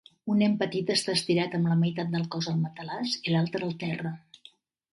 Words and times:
Un 0.35 0.39
nen 0.43 0.53
petit 0.61 0.87
està 0.93 1.13
estirat 1.17 1.53
amb 1.59 1.69
la 1.73 1.77
meitat 1.83 2.11
del 2.15 2.25
cos 2.37 2.49
al 2.55 2.57
matalàs 2.63 3.15
i 3.29 3.37
l'altra 3.37 3.69
al 3.71 3.79
terra. 3.85 4.17